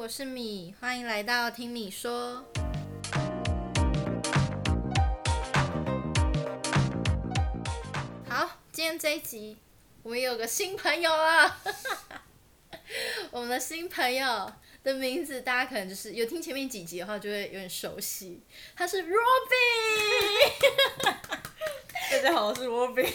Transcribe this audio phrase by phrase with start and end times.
[0.00, 2.42] 我是米，欢迎来到听米说。
[8.26, 9.58] 好，今天这一集
[10.02, 11.60] 我们有个新朋友啊，
[13.30, 14.50] 我们的新朋友
[14.82, 18.42] 的名字大家可能就是有听前面几集的话就会有点熟悉，
[18.74, 19.12] 他是 Robin。
[22.10, 23.04] 大家好，我是 Robin。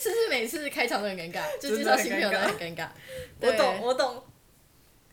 [0.00, 1.56] 是不是每次开场都很尴尬？
[1.60, 2.88] 就介绍新朋友都很尴尬。
[3.40, 4.24] 我懂，我懂。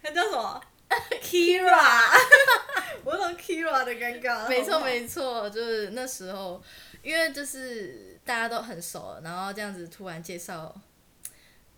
[0.01, 0.61] 他叫什么？
[1.21, 2.19] Kira。
[3.03, 4.47] 我懂 Kira 的尴尬。
[4.47, 6.61] 没错没错，就是那时候，
[7.01, 10.73] 因为就是大家都很熟了，然后这样子突然介绍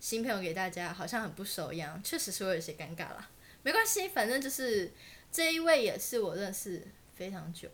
[0.00, 3.28] 新朋友给大家，好像很不熟一样，确实是会有些尴尬啦。
[3.62, 4.90] 没关系，反正就是
[5.30, 6.82] 这一位也是我认识
[7.14, 7.68] 非常久，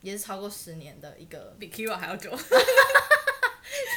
[0.00, 2.30] 也是超过十年的一个， 比 Kira 还要久。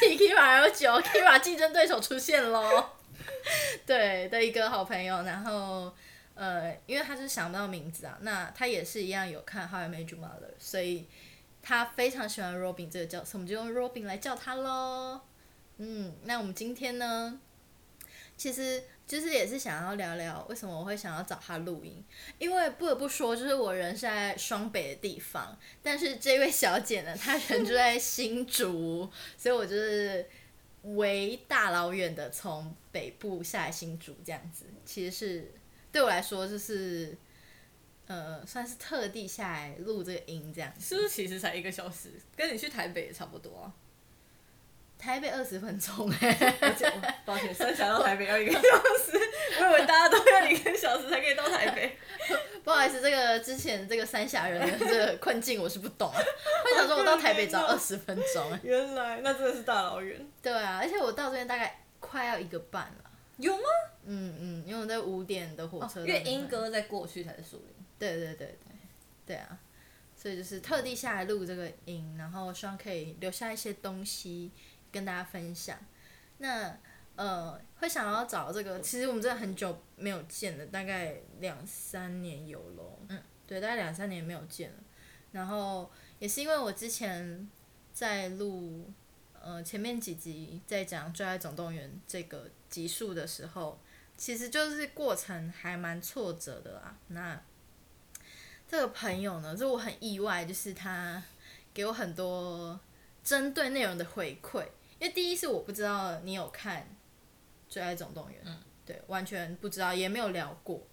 [0.02, 2.90] 比 Kira 还要久，Kira 竞争对手出现喽。
[3.86, 5.94] 对的一个好朋友，然后
[6.36, 11.08] 呃，因为他是想不到名字啊，那他也是一样有看《How I Met Your Mother》，所以
[11.62, 15.22] 他非常喜欢 Robin 这个角色，我们就用 Robin 来叫他喽。
[15.78, 17.40] 嗯，那我们今天呢，
[18.36, 22.04] 其实就是也是想要聊聊为什么我会想要找他录音，
[22.38, 30.28] 因为不得不说，就是我人是在双北的地方，但是这位小姐呢，她人就在新竹，所以我就是。
[30.84, 35.52] 为大老远的从北部下来新竹这样子，其实是
[35.92, 37.18] 对我来说就是，
[38.08, 40.74] 呃，算是特地下来录这个音这样。
[40.80, 43.74] 是不是其实才一个小时，跟你去台北也差不多啊？
[44.98, 46.34] 台北二十分钟哎，
[47.24, 49.12] 抱歉，三峡到台北要一个小时，
[49.62, 51.98] 我以为大家都要一个小时才可以到台北。
[52.64, 56.20] 不好意思，这个之前这个三峡人的这个困境我是不懂啊。
[56.20, 58.60] 我想说，我到台北只要二十分钟。
[58.64, 60.26] 原来那真的是大老远。
[60.42, 63.12] 对啊，而且我到这边大概快要一个半了。
[63.38, 63.64] 有吗？
[64.06, 66.02] 嗯嗯，因为我在五点的火车。
[66.02, 67.76] 因为英哥在过去才是树林。
[68.00, 68.58] 对对对对，
[69.26, 69.58] 对啊，
[70.16, 74.52] 所以就是特地下来录这个音，然后希望可以留下一些东西
[74.92, 75.78] 跟大家分享。
[76.40, 76.78] 那。
[77.18, 83.00] 呃，会想要找这个，其实我们真的很久没有见了，大概两三年有咯。
[83.10, 84.78] 嗯，对，大概两三年没有见了。
[85.32, 87.50] 然后也是因为我之前
[87.92, 88.94] 在录，
[89.34, 93.80] 呃，前面几集在讲《最爱总动员》这个集数的时候，
[94.16, 96.96] 其实就是过程还蛮挫折的啦。
[97.08, 97.42] 那
[98.68, 101.24] 这个朋友呢，就我很意外，就是他
[101.74, 102.80] 给我很多
[103.24, 104.62] 针对内容的回馈，
[105.00, 106.88] 因为第一是我不知道你有看。
[107.70, 108.42] 最爱总动员，
[108.86, 110.86] 对，完全不知道，也没有聊过。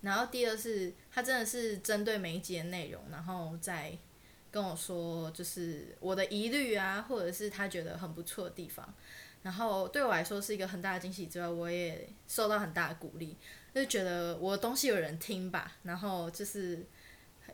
[0.00, 3.96] 然后第二是，他真的是针对每一集的内容，然后再
[4.50, 8.94] 跟我说，就是我的疑虑啊，或者是他觉得很不错的地方。
[9.42, 13.36] 然后对我来说是一个很大的惊喜之外，我也受到很大的鼓励，
[13.74, 16.84] 就觉得我的东西有人听吧，然后就是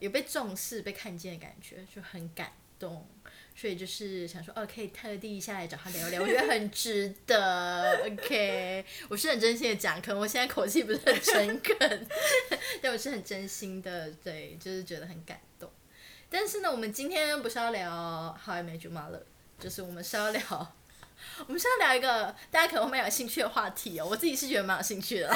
[0.00, 3.06] 有被重视、被看见的感觉，就很感动。
[3.54, 8.02] 所以就是想说，哦，可以特地下来找他聊聊，我觉得很值得。
[8.04, 12.06] OK，我是很真心的讲，可能我现在口气不是很诚恳，
[12.82, 15.70] 但我是很真心的，对，就是觉得很感动。
[16.28, 17.90] 但是呢，我们今天不是要聊
[18.46, 19.18] 《How I Met Your Mother》，
[19.60, 20.74] 就是我们是要聊，
[21.46, 24.06] 我们是要聊一个大家可能会蛮有兴趣的话题哦。
[24.10, 25.30] 我自己是觉得蛮有兴趣的，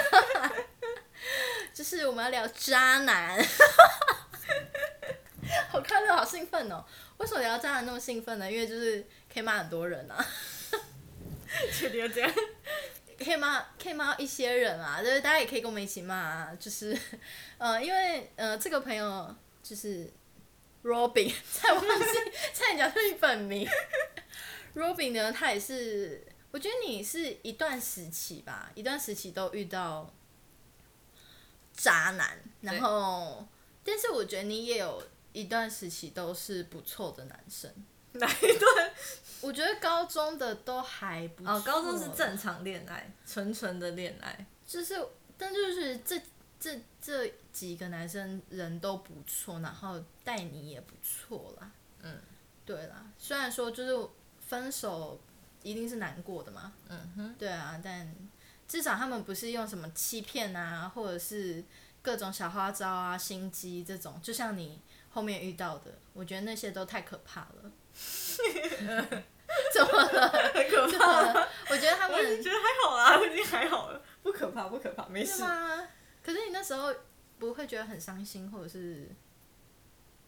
[1.72, 3.38] 就是我们要聊渣男。
[5.76, 6.82] 好快乐，好兴奋哦！
[7.18, 8.50] 为什么聊渣男那么兴奋呢？
[8.50, 10.26] 因为就是可以骂很多人啊。
[11.70, 12.32] 确定要这样？
[13.22, 16.56] 可以骂，可以骂一些人啊，就是大家也可以跟我们一起骂啊。
[16.58, 16.98] 就是，
[17.58, 20.10] 呃，因为呃，这个朋友就是
[20.82, 22.04] Robin， 在忘记，
[22.54, 23.68] 差点讲出你本名。
[24.74, 30.10] Robin 呢，他也是，我觉得你是一段时期吧，一段时期都遇到
[31.74, 33.46] 渣男，然后，
[33.84, 35.02] 但是我觉得你也有。
[35.36, 37.70] 一段时期都是不错的男生，
[38.12, 38.90] 哪一段？
[39.42, 41.52] 我觉得高中的都还不错。
[41.52, 44.46] 哦，高中是正常恋爱，纯纯的恋爱。
[44.66, 44.94] 就是，
[45.36, 46.18] 但就是这
[46.58, 51.70] 这这几个男生人都不错，然后待你也不错啦。
[52.00, 52.18] 嗯，
[52.64, 53.04] 对啦。
[53.18, 54.08] 虽然说就是
[54.40, 55.20] 分手
[55.62, 56.72] 一定是难过的嘛。
[56.88, 57.34] 嗯哼。
[57.38, 58.10] 对啊，但
[58.66, 61.62] 至少他们不是用什么欺骗啊，或者是
[62.06, 64.80] 各种小花招啊、心机这种，就像你。
[65.08, 67.72] 后面遇到的，我觉得那些都太可怕了。
[69.72, 70.28] 怎么了？
[70.52, 71.48] 很可怕。
[71.70, 75.42] 我觉得他们觉得还好啊，已经还好了，不可怕，不可怕，没事。
[76.22, 76.94] 可是你那时候
[77.38, 79.08] 不会觉得很伤心，或者是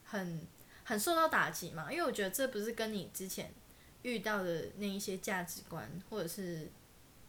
[0.05, 0.41] 很
[0.83, 1.91] 很受到打击吗？
[1.91, 3.53] 因为我觉得这不是跟你之前
[4.01, 6.71] 遇到的那一些价值观或者是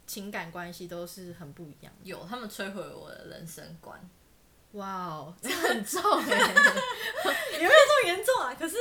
[0.06, 1.92] 情感关系都是很不一样。
[2.04, 4.00] 有，他们摧毁了我的人生观。
[4.72, 6.28] 哇哦， 这很重哎、
[7.52, 8.54] 也没有这么严重啊。
[8.54, 8.76] 可是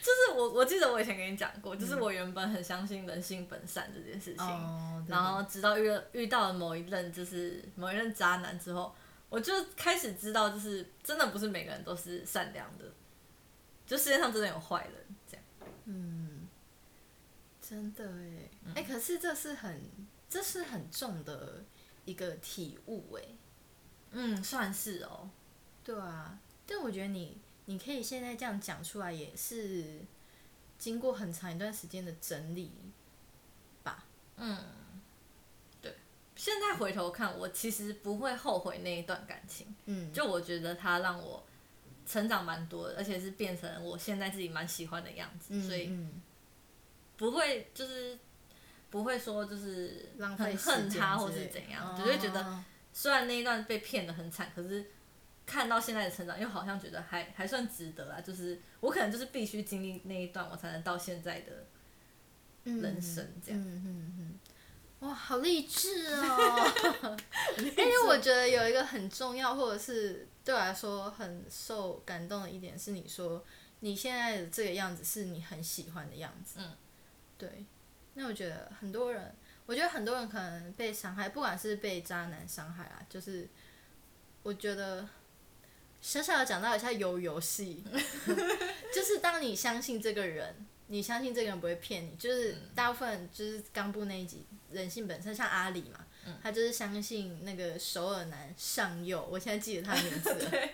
[0.00, 8.94] 就是我我记得我以前跟你讲过，就是我原本很相信人性本善这件事情，然后直到遇了遇到了某一任就是某一任渣男之后，
[9.28, 12.84] 我就开始知道，就是真的不是每个人都是善良的，
[13.86, 14.94] 就世界上真的有坏人
[15.30, 15.44] 这样。
[15.86, 16.48] 嗯
[17.60, 18.72] 真的哎，嗯。
[18.76, 19.82] 哎、可是这是很
[20.28, 21.64] 这是很重的
[22.04, 23.22] 一个体悟哎，
[24.14, 25.28] 嗯，算是哦。
[25.84, 30.00] 对啊，但我觉得你你可以现在这样讲出来，也是
[30.78, 32.72] 经过很长一段时间的整理
[33.82, 34.04] 吧。
[34.36, 34.58] 嗯，
[35.82, 35.94] 对。
[36.34, 41.44] 现在回头看，我其实不会后悔那一段感情，嗯，就我觉得它让我
[42.06, 46.22] 成长蛮多的，而且是变成我现在自己蛮喜欢的样子，嗯所以嗯。
[47.16, 48.18] 不会就是
[48.90, 54.86] 不会说就是浪费很恨他或是怎样，哦只会觉得虽然那一段被骗的很惨，可是
[55.44, 58.20] 看到现在的成长，又好像觉得还还算值得啊。
[58.20, 61.66] 就是我可能就是必须经历那一段，我才能到现在的
[62.62, 63.60] 人生这样。
[63.60, 64.38] 嗯嗯嗯，
[65.00, 67.16] 哇，好励志哦！
[67.58, 73.44] 因为我觉得有一个很重要，或者是对我来说很受感动的一点，是你说
[73.80, 76.60] 你现在的这个样子是你很喜欢的样子。
[76.60, 76.72] 嗯，
[77.36, 77.66] 对。
[78.14, 79.34] 那我觉得很多人，
[79.66, 83.48] 我觉得很多人可能被伤害，不管是被渣男伤害啊，就是
[84.42, 85.08] 我觉得
[86.00, 87.82] 小小的讲到一下游游戏，
[88.94, 96.04] 就是当你相信这个人，你相信这个人不会骗你，就是大部分就是刚部那一集人性本身，像阿里嘛，
[96.42, 100.68] 他就是相信那个首尔男上佑，我现在记得他的名字 了，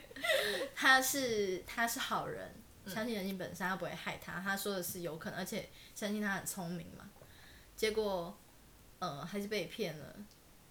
[0.75, 2.53] 他是他是好人，
[2.87, 7.09] 相信人性本身，他不会害他，他说的是有可能，而且相信他很聪明嘛，
[7.77, 8.37] 结果
[9.01, 10.17] 呃还是被骗了。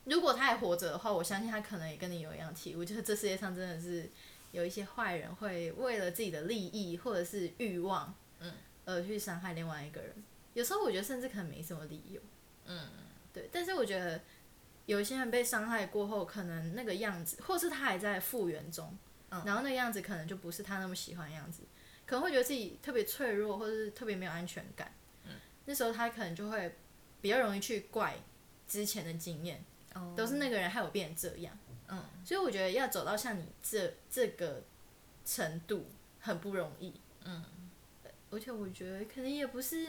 [0.06, 4.10] 如果他还活着的话，我相信他可能也跟你有一样体悟，就是这世界上真的是
[4.52, 8.54] 有一些坏人会为了自己的利益或者是欲望，嗯，
[8.86, 10.12] 而去伤害另外一个人。
[10.56, 12.20] 有时候我觉得甚至可能没什么理由，
[12.66, 12.88] 嗯，
[13.32, 13.48] 对。
[13.52, 14.20] 但是我觉得
[14.88, 18.98] 有一些人被伤害过后，可能那个样子，或是他还在复原中，
[19.30, 21.62] 嗯然后那个样子可能就不是他那么喜欢的样子，
[22.08, 24.92] 可能会觉得自己特别脆弱，或者是特别没有安全感。
[25.26, 25.36] 嗯，
[25.66, 26.76] 那时候他可能就会
[27.22, 28.16] 比较容易去怪
[28.68, 29.64] 之前的经验。
[29.94, 31.58] 哦都是那个人害我变成这样。
[31.88, 34.62] 嗯，所以我觉得要走到像你这这个
[35.26, 35.88] 程度
[36.20, 36.94] 很不容易。
[37.24, 37.44] 嗯，
[38.30, 39.88] 而且我觉得可能也不是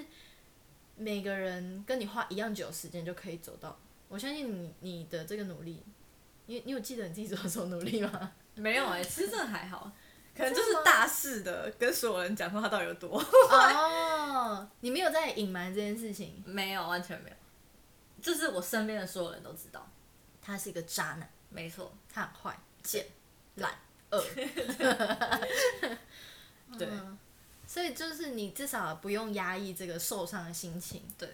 [0.97, 3.79] 每个人跟你花一样久时间就可以走到。
[4.09, 5.83] 我相信你你的这个努力，
[6.47, 8.33] 你你有记得你自己做了什么努力吗？
[8.55, 9.93] 没有哎、其实真的还好，
[10.41, 17.37] 可能就是大肆的跟所有人讲说他到底有多哦， 你没有在隐瞒这件事情，没有，完全没有，
[18.23, 19.87] 就是我身边的所有人都知道，
[20.41, 23.07] 他是一个渣男，没错，他很坏、贱、
[23.57, 23.73] 懒、
[24.11, 24.25] 恶。
[26.79, 26.89] 对。
[26.91, 27.19] 嗯。
[27.67, 31.05] 所以就是你至少不用压抑这个受伤的心情。
[31.17, 31.29] 对。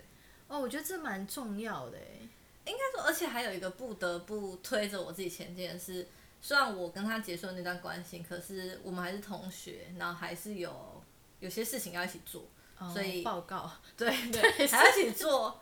[0.48, 2.28] 哦，我觉得这蛮重要的诶。
[2.66, 6.06] 应该说，而且还有一个不得不推着我自己前进的是，
[6.46, 11.02] 虽然我跟他结束了那段关系，可是我们还是同学，然后还是有
[11.40, 12.48] 有些事情要一起做，
[12.78, 15.60] 哦所以报告， 对 对，还要一起做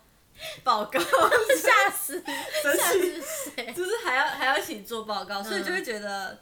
[0.62, 1.00] 报告，
[1.56, 3.22] 吓死，生吓死
[3.56, 3.72] 谁？
[3.72, 6.38] 就是还要还要一起做报告，所以就会觉得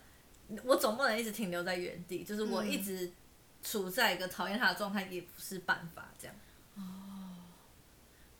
[0.64, 3.12] 我总不能一直停留在原地，就是我一直
[3.62, 6.34] 处在一个讨厌他的状态，也不是办法，这样。
[6.74, 6.82] 哦，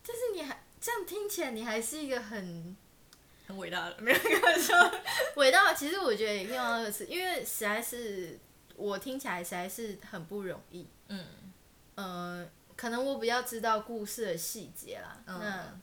[0.02, 2.76] 就是你还这样听起来，你还是一个很
[3.46, 4.74] 很伟大的，没有开玩笑。
[5.36, 5.74] 伟大。
[5.74, 8.38] 其实我觉得也可以用到这个词，因为实在是
[8.76, 10.86] 我听起来实在是很不容易。
[11.08, 11.26] 嗯
[11.94, 15.22] 呃，可能我比较知道故事的细节啦。
[15.26, 15.80] 嗯那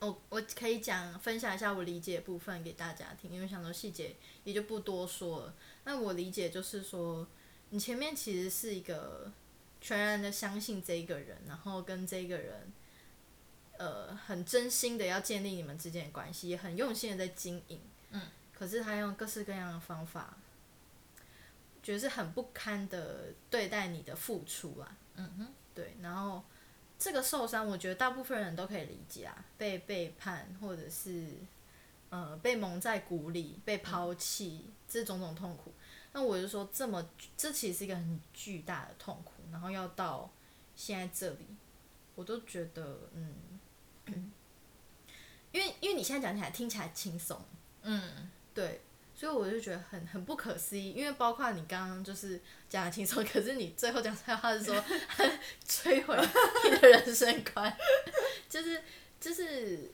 [0.00, 5.54] 我我可以讲分享一下我理解的部分给大家听，因为想说细节也就不多说了。
[5.84, 7.26] 那我理解就是说，
[7.68, 9.30] 你前面其实是一个
[9.78, 12.72] 全然的相信这一个人，然后跟这个人，
[13.80, 17.80] 呃，很真心的要建立你们之间的关系，也很用心的在经营。
[18.10, 18.20] 嗯。
[18.52, 20.36] 可是他用各式各样的方法，
[21.82, 24.96] 觉得是很不堪的对待你的付出啊。
[25.14, 26.44] 嗯哼，对，然后
[26.98, 31.26] 这个受伤，我觉得大部分人都可以理解啊，被背叛或者是
[32.10, 35.72] 呃被蒙在鼓里、被抛弃，这种种痛苦。
[36.12, 37.08] 那我就说，这么
[37.38, 40.30] 这其实是一个很巨大的痛苦，然后要到
[40.76, 41.46] 现在这里，
[42.14, 43.34] 我都觉得嗯，
[45.52, 47.42] 因为因为你现在讲起来听起来轻松，
[47.82, 48.80] 嗯，对，
[49.14, 54.74] 所以我就觉得很很不可思议，因为包括你刚刚就是讲的轻松，可是你最后讲出来话是说
[55.66, 56.16] 摧毁
[56.64, 57.76] 你的人生观，
[58.48, 58.82] 就是
[59.20, 59.90] 就是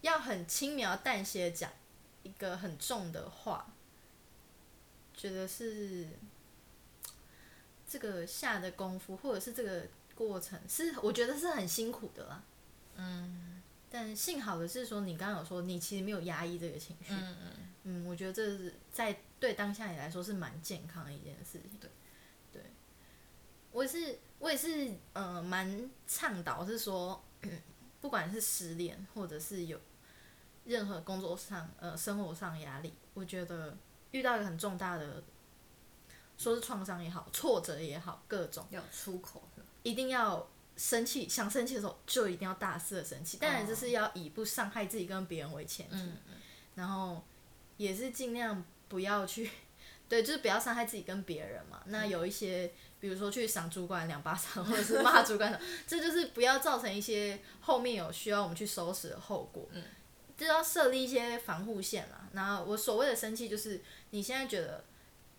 [0.00, 1.70] 要很轻描淡写地讲
[2.22, 3.72] 一个很重的话，
[5.14, 6.08] 觉得是
[7.86, 12.42] 这个下的功夫，或者是这个过程，是我觉得是很辛苦的啦。
[12.96, 13.62] 嗯。
[13.90, 17.12] 但幸好的是说，你刚刚有说你其实没有压抑这个情绪。
[17.12, 17.52] 嗯嗯。
[17.84, 21.78] 嗯，我觉得这是在对当下你来说是蛮健康的一件事情。
[21.80, 21.90] 对。
[22.52, 22.62] 对。
[23.72, 27.22] 我也是，我也是，呃，蛮倡导是说，
[28.00, 29.80] 不管是失恋，或者是有
[30.64, 33.76] 任何工作上、呃，生活上压力，我觉得
[34.10, 35.22] 遇到一个很重大的。
[36.38, 39.42] 说是创伤也好，挫折也好，各种要出口，
[39.82, 46.12] 一定要生气，想生气的时候就一定要大肆的生气，当然就是要以不伤害自己跟别人为前提，
[46.74, 47.24] 然后
[47.76, 49.50] 也是尽量不要去，
[50.08, 51.82] 对，就是不要伤害自己跟别人嘛。
[51.86, 59.82] 那有一些，比如说去赏主管两巴掌， 或者是骂主管， 这就是不要造成一些后面有需要我们去收拾的后果，嗯。
[60.36, 62.28] 就要设立一些防护线啦。
[62.32, 64.84] 然后我所谓的生气，就是你现在觉得。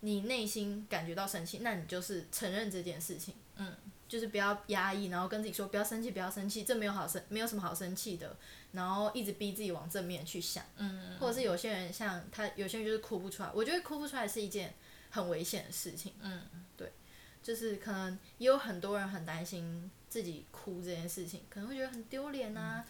[0.01, 3.75] 你内心感觉到生气，那你就是承认这件事情，嗯，
[4.07, 8.35] 就是不要压抑，然后跟自己说不要生气，不要生气，这没有好生，没有什么好生气的，
[8.71, 14.73] 然后一直逼自己往正面去想，嗯，或者是有些人像他，有些人就是哭不出来，我觉得哭不出来是一件
[15.09, 16.41] 很危险的事情，嗯，
[16.75, 16.91] 对，
[17.43, 22.85] 就是可能也有很多人很担心自己哭这件事情，可能会觉得很丢脸啊，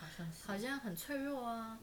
[0.45, 1.79] 好像很脆弱啊，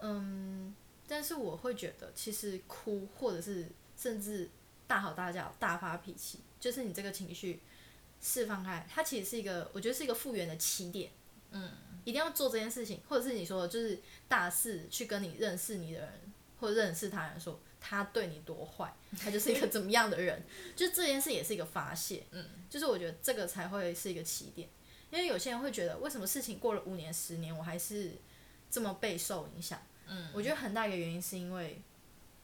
[0.00, 0.74] 嗯，
[1.06, 4.48] 但是我会觉得其实哭或者是甚至。
[4.90, 7.60] 大吼大叫、大发脾气，就是你这个情绪
[8.20, 11.10] 释放开，它其实是一个，我觉得是一个复原的起点。
[11.50, 11.70] 嗯，
[12.04, 16.10] 一定要做这件事情，或者是你说，就是大肆去跟你认识你的人，
[16.58, 20.42] 或者认识他人说他对你多坏，他就是一个怎么样的人，
[20.76, 22.24] 就这件事也是一个发泄。
[22.30, 24.68] 嗯，就是我觉得这个才会是一个起点，
[25.10, 28.12] 因为有些人会觉得，为什么事情过了五年、十年，我还是
[28.70, 29.80] 这么备受影响？
[30.06, 31.80] 嗯，我觉得很大一个原因是因为。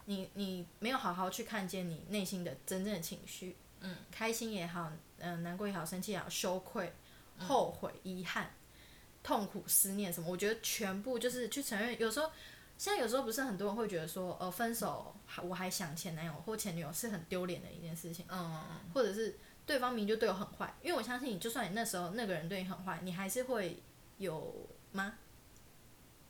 [0.08, 6.92] 你你没有好好去看见你内心的真正的情绪，嗯，开心也好，嗯，难过也好，生气也好，羞愧、
[7.38, 8.50] 后悔、遗憾、
[9.22, 11.98] 痛苦、思念什么，我觉得全部就是去承认。
[11.98, 12.30] 有时候，
[12.76, 18.62] 现在有时候不是很多人会觉得说，呃，分手我还想前男友或前女友是很丢脸的一件事情，嗯，
[18.94, 23.82] 或者是对方明就对我很坏，因为我相信你，就算你那时候那个人对你很坏，你还是会
[24.18, 25.14] 有吗？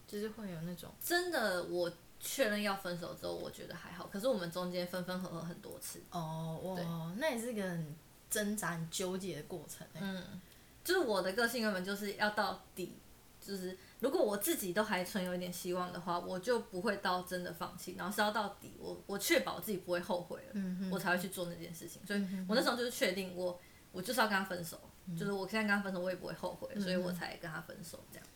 [0.07, 1.93] 就是会有那种真的我。
[2.19, 4.09] 确认要分手之后，我觉得还好。
[4.11, 6.03] 可是我们中间分分合合很多次。
[6.11, 7.95] 哦，哇，那也是个很
[8.37, 9.87] 挣扎、很纠结的过程。
[9.95, 10.41] 嗯，
[10.85, 12.99] 就是我的个性根本就是要到底，
[13.41, 22.05] 就是如果我自己都还存有一点希望的话，我就不会到真的放弃，然后是要到底，我我确保自己不会后悔了，我才会去做那件事情。
[22.07, 23.59] 所以我那时候就是确定，我
[23.93, 24.79] 我就是要跟他分手，
[25.19, 28.27] 就是我现在跟他分手，我也不会后悔，所以我才跟他分手这样。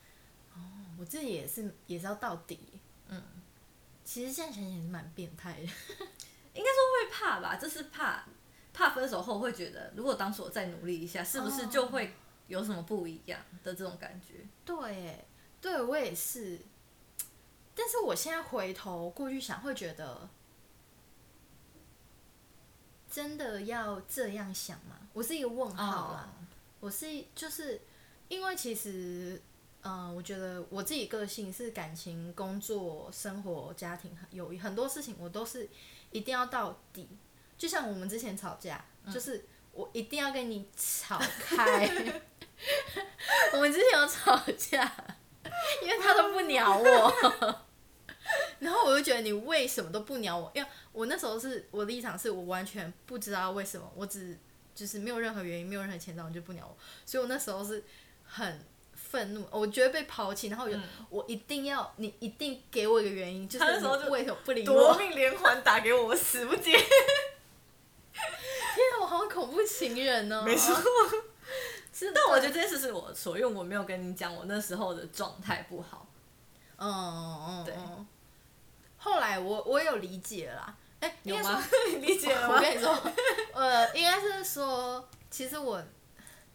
[0.54, 0.60] 哦，
[0.98, 2.58] 我自己也是，也是要到底。
[3.08, 3.22] 嗯。
[4.02, 5.60] 其实现在想想也是蛮变态的，
[6.54, 8.26] 应该说会怕吧，就是怕
[8.72, 12.14] 怕分手后会觉得，如果当初我再努力一下，是不是就会
[12.46, 14.46] 有什么不一样的这种感觉？
[14.64, 15.24] 对，
[15.60, 16.58] 对我也是。
[17.74, 20.28] 但是我现在回头过去想，会觉得
[23.10, 24.96] 真的要这样想吗？
[25.12, 26.32] 我是一个问号啦。
[26.80, 27.80] 我是就是
[28.28, 29.40] 因为其实。
[29.82, 35.66] 嗯，我觉得我自己个性是感情、工作、生活、家庭有很多事情，我都是
[36.10, 37.08] 一定要到底。
[37.60, 41.86] 就像我们之前吵架，就是我一定要跟你吵开。
[43.52, 44.90] 我们之前有吵架，
[45.82, 47.60] 因为他都不鸟我，
[48.60, 50.50] 然后我就觉得你为什么都不鸟我？
[50.54, 54.38] 因为我那时候是我的立场是我完全不知道为什么，我只
[54.74, 56.74] 就是没有任何原因，没有任何前兆，你就不鸟我，
[57.04, 57.84] 所以我那时候是
[58.24, 58.64] 很。
[59.10, 63.64] 愤怒，我觉得被抛弃，然后我我一定要你一定给我一个原因，就是
[64.08, 64.72] 为什么不理我？
[64.72, 66.78] 夺命连环打给我，我死不接。
[69.40, 70.42] 恐怖情人哦。
[70.42, 70.74] 没错。
[72.14, 76.06] 但我觉得这件事是我的错，因为我没有跟你讲我那时候的状态不好。
[76.76, 77.64] 嗯嗯嗯。
[77.64, 77.74] 对。
[78.96, 81.62] 后来我我有理解啦，哎，有吗？
[82.00, 82.54] 理解了吗？
[82.56, 83.12] 我跟你说，
[83.52, 85.82] 呃，应该是说，其实我，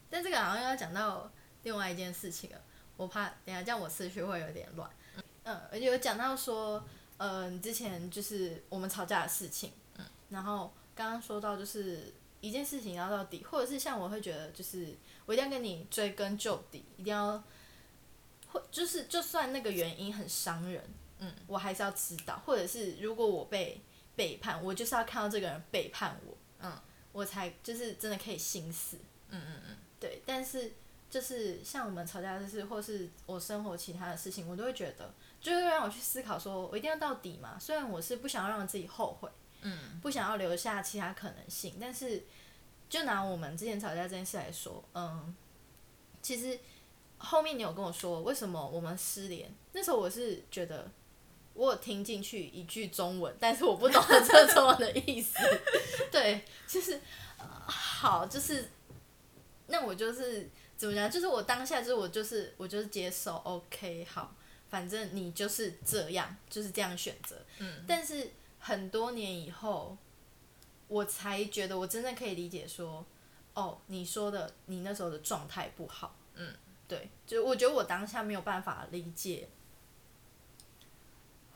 [0.09, 1.31] 但这个好像要讲到。
[1.63, 2.61] 另外一件事情了，
[2.95, 4.87] 我怕等下这样我思绪会有点乱。
[5.45, 6.85] 嗯，而且有讲到说，
[7.17, 9.73] 呃，之前就是我们吵架的事情。
[9.97, 10.05] 嗯。
[10.29, 12.13] 然后刚刚说到就是
[12.47, 17.43] 一件事情要到底，或者是像我会觉得就是我一定要跟你追根究底，一定要，
[18.47, 20.83] 或就是就算那个原因很伤人，
[21.19, 22.41] 嗯，我还是要知道。
[22.45, 23.81] 或者是如果我被
[24.15, 26.71] 背叛，我就是要看到这个人背叛我，嗯，
[27.11, 28.97] 我才就是真的可以心死。
[29.29, 29.77] 嗯嗯嗯。
[29.99, 30.73] 对，但是。
[31.07, 37.57] 就是像我们吵架的事，或是我生活其他的事情，我都会觉得，就会让我去思考，说我一定要到底嘛。
[37.57, 39.29] 虽然我是不想让自己后悔，
[39.65, 41.75] 嗯，不想要留下其他可能性。
[41.81, 42.23] 但是，
[42.87, 45.35] 就拿我们之前吵架这件事来说，嗯，
[46.21, 46.59] 其实
[47.17, 50.89] 后面你有跟我说为什么我们失联，那时候我是觉得
[51.55, 55.33] 我有听进去一句中文，但是我不懂这中文的意思。
[56.11, 56.99] 对，就是、
[57.37, 58.69] 呃好，就是
[59.67, 64.35] 那我就是怎么讲，就是我当下就是我就是我就是接受，OK，好，
[64.69, 67.35] 反正你就是这样，就是这样选择。
[67.57, 68.29] 嗯，但是
[68.65, 69.95] 很多年以后，
[70.87, 73.05] 我才觉得我真正可以理解说，
[73.53, 76.15] 哦，你说的你那时候的状态不好。
[76.33, 76.51] 嗯，
[76.87, 79.47] 对，就我觉得我当下没有办法理解。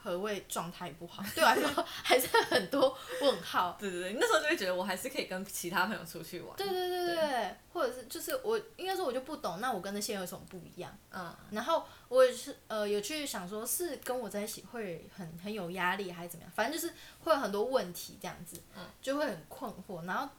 [0.01, 1.21] 何谓状态不好？
[1.35, 3.75] 对我来说还是很多问号。
[3.79, 6.55] 对对对，那时候就会觉得我还是可以跟其他朋友出去玩。
[6.55, 10.97] 对对对对对，或者是就是我应该说我就不懂，那我跟那些人有什么不一样？
[11.11, 16.51] 嗯，然后我也是呃有去想说，是跟我在一起会很很有压力，还是怎么样？
[16.55, 20.05] 反正就是会有很多问题这样子，嗯就会很困惑。
[20.05, 20.29] 然后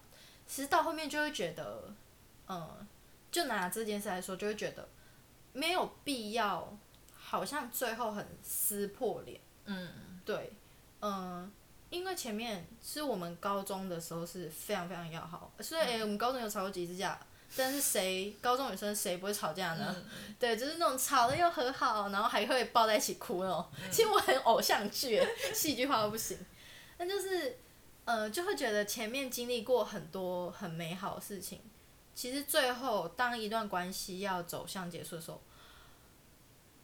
[0.46, 1.92] 其实到后面就会觉得，
[2.48, 2.86] 嗯，
[3.30, 4.88] 就拿这件事来说，就会觉得
[5.52, 6.76] 没有必要，
[7.14, 9.40] 好像最后很撕破脸。
[9.70, 9.88] 嗯，
[10.24, 10.52] 对，
[11.00, 11.50] 嗯。
[11.90, 17.18] 因为前面是我们高中的时候是非常非常要好，虽然、诶我们高中有吵过几次架，
[17.56, 19.92] 但是谁高中女生谁不会吵架呢？
[19.98, 23.66] 嗯对，就是那种吵了又和好，然后还会抱在一起哭那种。
[23.90, 26.38] 其实我很偶像剧耶，戏剧化到不行。
[26.98, 27.58] 那就是，
[28.04, 31.60] 呃，就会觉得前面经历过很多很美好的事情，
[32.14, 35.42] 其实最后当一段关系要走向结束的时候，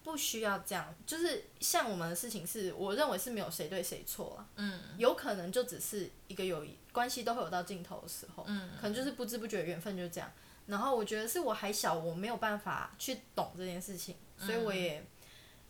[0.07, 0.95] 不需要这样。
[1.05, 4.47] 就是像我们的事情是，我认为是没有谁对谁错啊。
[4.55, 4.81] 嗯。
[4.97, 8.45] 有可能就只是一个友谊关系都会有到尽头的时候。
[8.47, 8.71] 嗯。
[8.81, 10.31] 可能就是不知不觉缘分就这样。
[10.67, 15.05] 然后我觉得是我还小，我没有办法去懂这件事情，所以我也、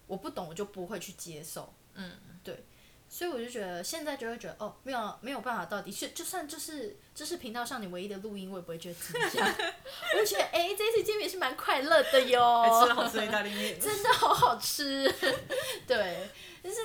[0.07, 1.73] 我不懂，我就不会去接受。
[1.95, 2.13] 嗯，
[2.45, 2.65] 对，
[3.09, 9.55] 所以我就觉得现在就会觉得哦，没有没有办法到底，就就算就是这是频道上你唯一的录音，我也不会觉得惊讶。
[10.15, 13.81] 我就觉得哎、这一次见面是蛮快乐的哟，还吃了好吃的意大利面。
[13.81, 15.11] 真的好好吃。
[15.87, 16.29] 对，
[16.63, 16.81] 就是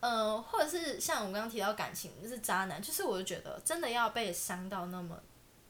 [0.00, 5.20] 呃，或者是像我刚刚提到感情，就是渣男，就是我就觉得真的要被伤到那么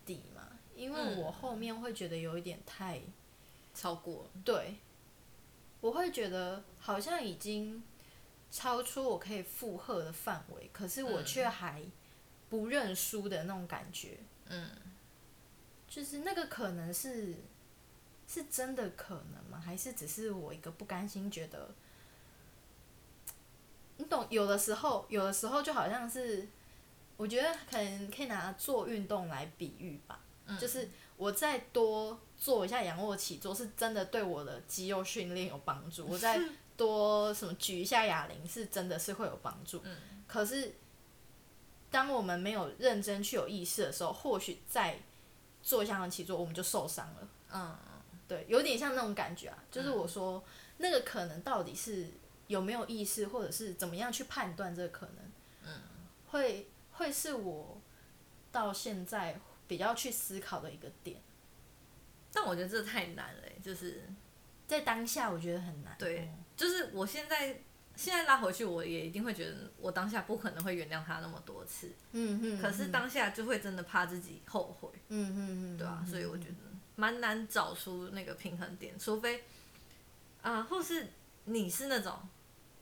[0.04, 0.42] 底嘛，
[0.76, 3.00] 因为嗯我后面会觉得有一点太
[3.74, 4.28] 超过。
[4.44, 4.76] 对，
[5.80, 7.82] 我会觉得好像已经
[8.50, 11.82] 超出我可以负荷的范围，可是我却还
[12.48, 14.18] 不认输的那种感觉。
[14.46, 14.70] 嗯。
[15.88, 17.34] 就是那个可能是
[18.26, 19.58] 是真的可能吗？
[19.58, 21.70] 还是只是我一个不甘心，觉得
[23.96, 24.26] 你懂？
[24.28, 26.46] 有的时候，有的时候就好像是，
[27.16, 30.20] 我觉得可能可以拿做运动来比喻吧。
[30.60, 36.06] 就是我再多做一下仰卧起坐，是真的对我的肌肉训练有帮助。
[36.06, 36.38] 我再
[36.78, 39.82] 多什么举一下哑铃，是真的是会有帮助。
[40.26, 40.76] 可是
[41.90, 44.98] 当我们没有认真去有意识的时候，或许在
[45.62, 47.28] 做一下仰卧起坐，我们就受伤了。
[47.52, 47.76] 嗯。
[48.28, 50.44] 对，有点像那种感觉啊，就是我说、
[50.76, 52.08] 那个可能到底是
[52.46, 55.24] 有没有意识，或者是怎么样去判断这个可能，
[55.64, 55.80] 嗯
[56.26, 57.80] 会会是我
[58.52, 61.18] 到现在比较去思考的一个点，
[62.30, 64.02] 但我觉得这太难了欸，就是
[64.66, 65.96] 在当下我觉得很难。
[65.98, 67.62] 对哦就是我现在
[67.94, 72.60] 现在拉回去，我也一定会觉得我当下不可能会原谅他那么多次，嗯嗯。
[72.60, 76.54] 可是当下就会真的怕自己后悔，嗯嗯嗯，对啊，嗯所以我觉得
[76.96, 79.44] 蛮难找出那个平衡点，除非
[80.42, 81.06] 啊、或是
[81.44, 82.18] 你是那种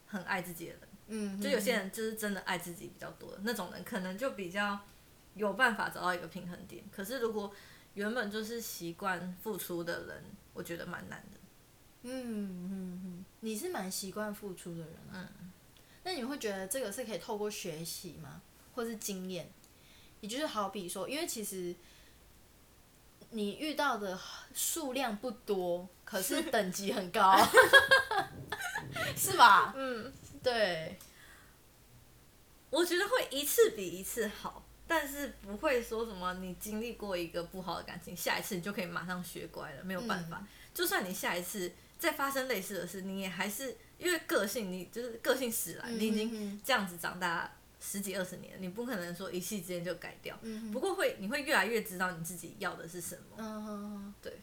[0.06, 4.78] 很爱自己的人，嗯，就有些人就是真的爱自己比较多的那种人，可能就比较
[5.34, 6.82] 有办法找到一个平衡点。
[6.90, 7.52] 可是如果
[7.94, 11.35] 原本就是习惯付出的人，我觉得蛮难的。
[12.12, 15.28] 嗯嗯嗯，你是蛮习惯付出的人啊。
[15.40, 15.52] 嗯。
[16.04, 18.40] 那你会觉得这个是可以透过学习吗？
[18.74, 19.50] 或是经验？
[20.20, 21.74] 也就是好比说，因为其实
[23.30, 24.18] 你遇到的
[24.54, 27.36] 数量不多，可是等级很高，
[29.16, 29.74] 是吧？
[29.76, 30.96] 嗯，对，
[32.70, 40.46] 我觉得会一次比一次好，但是不会说什么你经历过一个不好的感情，下一次你就可以马上学乖了，没有办法。
[40.72, 50.38] 就算你下一次再发生类似的事，你也还是因为个性，你就是个性使然，你已经经这样子长大十几二十年，你不可能说一夕之间就改掉。
[50.42, 50.70] 嗯。
[50.70, 53.36] 不过会，你会越来越知道你自己要的是什么。
[53.38, 54.14] 嗯。
[54.22, 54.38] 对，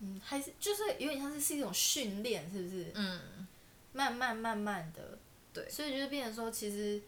[0.00, 2.90] 嗯，还是就是有点像是是一种训练，是不是？
[2.94, 3.46] 嗯，
[3.92, 5.18] 慢慢慢慢的，
[5.52, 5.68] 对。
[5.70, 7.00] 所以就是变成说，其实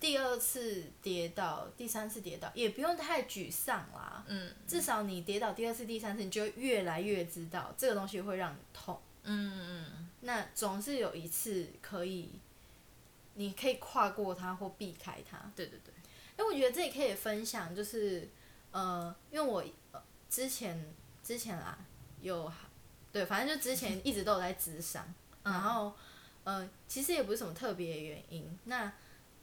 [0.00, 4.24] 第二次跌倒，第三次跌倒，也不用太沮丧啦。
[4.28, 9.00] 嗯至少你跌倒第二次、第三次，你就越来越知道这个东西会让你痛。
[9.24, 12.30] 嗯嗯那总是有一次可以，
[13.34, 15.38] 你可以跨过它或避开它。
[15.56, 15.92] 对对对，
[16.36, 18.28] 哎，我觉得这里可以分享，就是
[18.70, 21.76] 呃，因为我呃之前之前啦
[22.20, 22.50] 有
[23.12, 25.92] 对，反正就之前一直都有在智商， 然后
[26.44, 28.58] 呃其实也不是什么特别的原因。
[28.64, 28.92] 那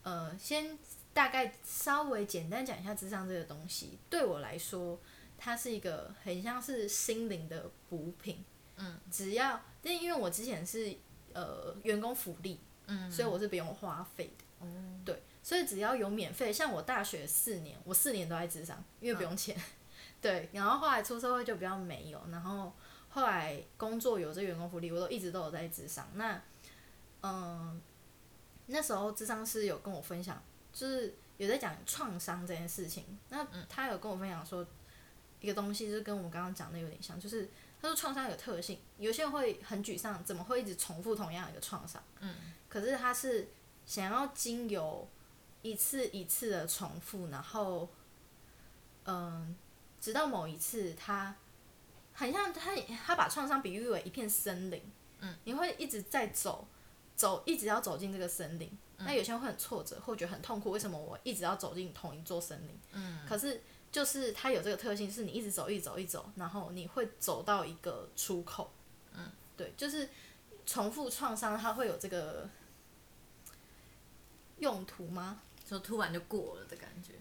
[0.05, 0.77] 呃先
[1.13, 4.99] 大概稍微简单讲一下智商这个东西，对我来说，
[5.37, 8.45] 它是一个很像是心灵的补品。
[8.77, 10.93] 嗯，只要，但因为我之前是
[11.33, 14.65] 呃员工福利，嗯，所以我是不用花费的。
[14.65, 14.67] 哦，
[15.05, 19.55] 对，所以只要有免费，像我大学四年，我四年都在智商，因为不用钱。
[20.21, 22.73] 对，然后后来出社会就比较没有，然后
[23.09, 26.09] 后来工作有这员工福利，我都一直都有在智商。
[26.15, 26.41] 那，
[27.23, 27.81] 嗯，
[28.67, 30.41] 那时候智商师有跟我分享，
[30.73, 33.05] 就是有在讲创伤这件事情。
[33.29, 34.65] 那他有跟我分享说，
[35.39, 37.49] 一个东西就是跟我们刚刚讲的有点像，就是。
[37.81, 42.01] 他说创伤有特性，有些人会很沮丧，怎么会一直重复同样一个创伤？
[42.19, 42.33] 嗯，
[42.67, 43.49] 可是他是
[43.85, 45.07] 想要经由
[45.61, 47.87] 一次一次的重复，然后，
[49.03, 49.55] 嗯，
[50.01, 51.35] 直到某一次，他
[52.13, 52.75] 很像他，
[53.05, 54.81] 他把创伤比喻为一片森林。
[55.19, 56.67] 嗯，你会一直在走，
[57.15, 58.71] 走，一直要走进这个森林。
[58.97, 62.77] 那有些人会很挫折，或觉得很痛苦，为什么我一直要走进同一座森林？
[62.91, 63.61] 嗯，可是。
[63.91, 68.73] 就是它有这个特性，是你一直走，一直走，一走，然后你会走到一个出口。
[69.13, 70.09] 嗯，对，就是
[70.65, 72.49] 重复创伤，它会有这个
[74.57, 75.39] 用途吗？
[75.65, 77.13] 就突然就过了的感觉。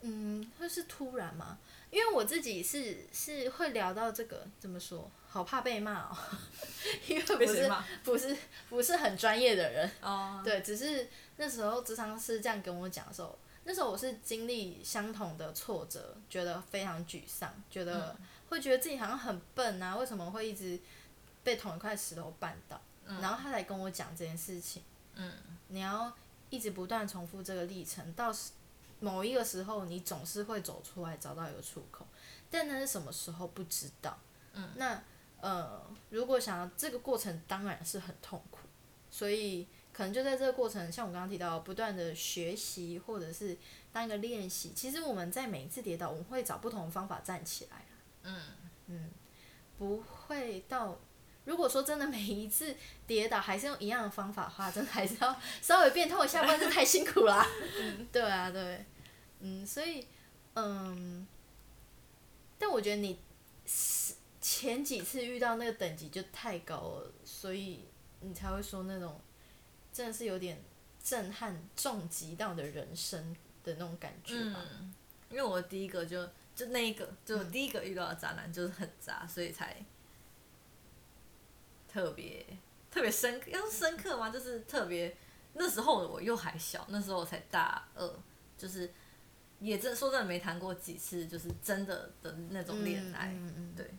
[0.00, 1.58] 嗯，会是突然吗？
[1.90, 5.10] 因为我自己是是会聊到这个，怎么说？
[5.28, 6.16] 好怕被骂哦，
[7.06, 7.70] 因为不是
[8.02, 8.36] 不是
[8.68, 9.90] 不是很专业的人。
[10.00, 10.40] 哦。
[10.44, 13.38] 对，只是那时候智商师这样跟我讲的时候。
[13.64, 18.16] 那时候我是经历相同的挫折，觉得非常沮丧，觉得
[18.48, 20.80] 会觉得自己好像很笨啊，为什么会一直
[21.44, 22.80] 被同一块石头绊倒？
[23.20, 24.82] 然后他才跟我讲这件事情。
[25.14, 25.30] 嗯，
[25.68, 26.10] 你要
[26.48, 28.32] 一直不断重复这个历程，到
[29.00, 32.06] 某一个时候，你总是会走出来，找到一个出口。
[32.50, 34.16] 但那是什么时候不知道？
[34.52, 35.02] 嗯，那
[35.40, 38.60] 呃，如果想要这个过程，当然是很痛苦，
[39.10, 39.66] 所以。
[39.92, 43.58] 可能就在这个过程，像我刚刚提到，不断的学习或者是
[43.92, 44.72] 当一个练习。
[44.74, 47.84] 其实我们在每一次跌倒，我们会找不同的方法站起来
[48.22, 48.40] 嗯
[48.86, 49.10] 嗯，
[49.76, 50.96] 不会到，
[51.50, 52.72] 如果说真的每一次
[53.08, 57.44] 跌倒还是用一样的方法的话，真的还是要 稍微变通一下，不然就太辛苦啦。
[57.76, 58.86] 嗯， 对啊，对，
[59.40, 60.06] 嗯，所以
[60.54, 61.26] 嗯，
[62.56, 63.18] 但我觉得你
[64.40, 67.84] 前几次遇到那个等级就太高了，所以
[68.20, 69.20] 你才会说那种。
[69.92, 70.56] 真的是有点
[71.02, 73.34] 震撼、重击到的人生
[73.64, 74.64] 的那种感觉吧。
[74.78, 74.94] 嗯，
[75.28, 79.84] 因为我第一个就就那一个，就第一个遇到的渣男就是很渣，所以才
[81.90, 82.46] 特别
[82.90, 83.50] 特别深刻。
[83.50, 84.30] 要是深刻吗？
[84.30, 85.16] 就是特别
[85.54, 88.08] 那时候我又还小，那时候我才大二，
[88.56, 88.92] 就是
[89.58, 93.28] 也真说真的没谈过几次，就是真的的那种恋爱。
[93.28, 93.90] 嗯嗯，对。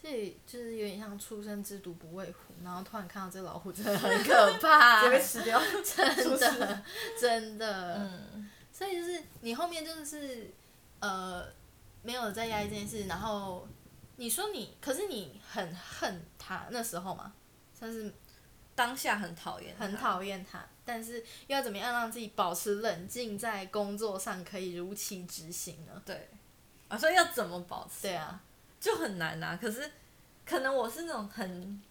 [0.00, 6.82] 所以就是有点像初生之犊不畏虎，然后突然看到这个老虎真的很可怕，被吃掉，真的
[7.20, 7.98] 真的。
[7.98, 8.50] 嗯。
[8.72, 10.50] 所以就是你后面就是
[10.98, 11.46] 呃
[12.02, 13.68] 没有再压抑这件事，然后
[14.22, 17.32] 你说你，可是你很恨他那时候嘛，
[17.74, 18.14] 算是
[18.72, 26.00] 当下很讨厌，很讨厌他，但是又要怎么样让自己保持冷静，在工作上可以如期执行呢？
[26.06, 26.28] 对。
[26.86, 28.02] 啊，所以要怎么保持？
[28.02, 28.40] 对啊。
[28.78, 29.90] 就很难呐，可是
[30.46, 31.82] 可能我是那种很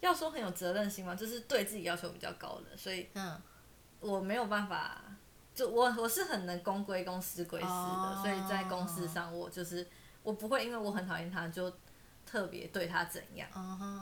[0.00, 3.40] 要说很有责任心嘛，就是对自己要求比较高的，所以嗯
[4.00, 5.00] 我没有办法，
[5.54, 9.88] 就我我是很能公归公私归私的，所以在公司上我就是
[10.24, 11.72] 我不会因为我很讨厌他就
[12.26, 13.48] 特别对他怎样，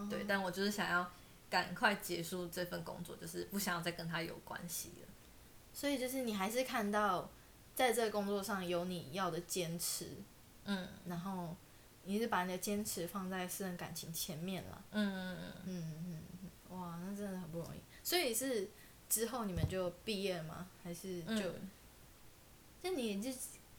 [0.09, 1.11] 对，但我就是想要
[1.51, 5.09] 赶快结束这份工作，就是不想要再跟他有关系了。
[5.75, 7.29] 所以就是你还是看到
[7.75, 10.09] 在这个工作上有你要的坚持，
[10.65, 11.55] 嗯，然后。
[12.05, 14.85] 你是把你的坚持放在私人感情前面了。
[14.91, 17.79] 嗯嗯嗯嗯嗯哇，那真的很不容易。
[18.03, 18.69] 所以是
[19.09, 20.67] 之后你们就毕业了吗？
[20.83, 21.45] 还是就？
[22.83, 23.31] 那你就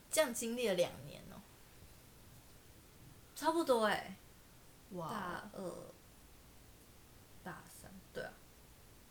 [0.09, 1.22] 这样经历了两年哦。
[3.35, 4.15] 差不多哎。
[4.91, 5.09] 哇。
[5.09, 5.71] 大二。
[7.43, 8.31] 大三，对啊，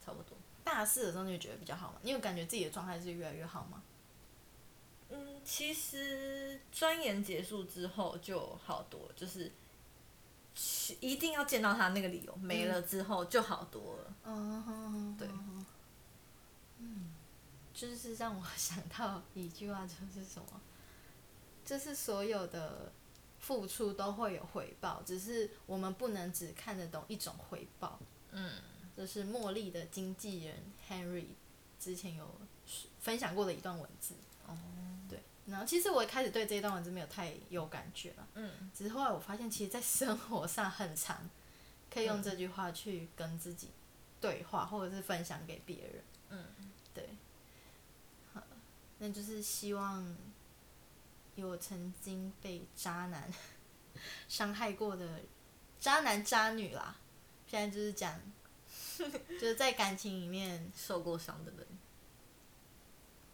[0.05, 0.37] 差不多。
[0.65, 1.99] 大四的时候你就觉得比较好吗？
[2.03, 3.83] 你有感觉自己的状态是越来越好吗？
[5.11, 9.53] 嗯，其实钻研结束之后就好多，就是
[11.01, 14.15] 一定要见到他那个理由没了之后就好多了。
[14.25, 15.29] 哦，对，
[16.79, 17.13] 嗯，
[17.75, 20.61] 就是让我想到一句话，就是什么？
[21.65, 22.91] 就是所有的
[23.43, 27.99] 付出都会有回报，只是我们不能只看得懂一种回报。
[28.31, 28.53] 嗯，
[28.97, 30.57] 这是茉莉的经纪人
[30.89, 31.27] Henry
[31.79, 32.41] 之前有
[33.01, 34.15] 分享过的一段文字。
[34.47, 34.57] 哦。
[35.09, 38.27] 对，然后其实我一开始对这一段文字没有太有感觉了。
[38.35, 38.71] 嗯。
[38.73, 41.29] 只是后来我发现，其实，在生活上很常
[41.93, 43.69] 可以用这句话去跟自己
[44.21, 46.05] 对话，或者是分享给别人。
[46.31, 46.45] 嗯。
[46.95, 47.09] 对。
[48.33, 48.41] 好，
[48.99, 50.17] 那就是希望
[51.35, 53.33] 有曾经被渣男
[54.29, 55.21] 伤害过的
[55.79, 56.97] 渣男渣女啦。
[57.47, 58.21] 现在就是讲，
[58.99, 61.67] 就是在感情里面受过伤的人，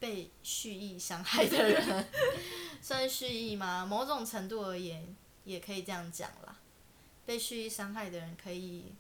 [0.00, 2.08] 被蓄意伤害的人，
[2.82, 3.86] 算蓄意吗？
[3.86, 6.56] 某种程度而言，也可以这样讲啦。
[7.24, 8.92] 被蓄意伤害的人可以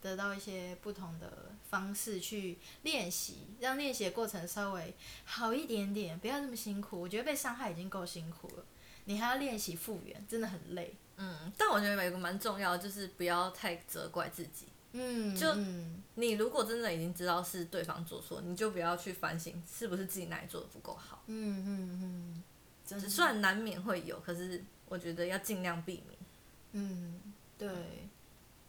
[0.00, 7.00] 得到一些不同的方式去练习，让练习的过程稍微好一点点，不要那么辛苦。
[7.00, 8.64] 我觉得被伤害已经够辛苦了，
[9.04, 10.94] 你还要练习复原，真的很累。
[11.16, 14.66] 嗯，但我觉得有个蛮重要的，就是不要太责怪自己。
[14.92, 15.54] 嗯，就
[16.14, 21.22] 你如果真的已经知道是对方做错，你就不要去反省是不是自己哪里做的不够好。
[21.26, 22.42] 嗯嗯
[22.86, 26.18] 嗯，虽然难免会有，可是我觉得要尽量避免。
[26.72, 27.20] 嗯，
[27.58, 27.68] 对，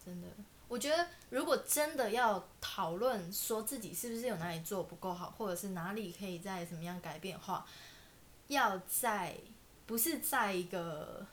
[0.03, 0.27] 真的，
[0.69, 7.65] 我觉得如果真的要讨论说自己是不是有哪里做不够好，或者是哪里可以再怎么样改变的话，
[8.47, 9.35] 要在
[9.85, 11.27] 不是在一个。